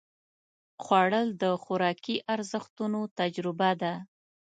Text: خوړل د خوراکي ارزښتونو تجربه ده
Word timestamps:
خوړل 0.83 1.27
د 1.41 1.43
خوراکي 1.63 2.15
ارزښتونو 2.33 3.01
تجربه 3.19 3.69
ده 3.81 3.93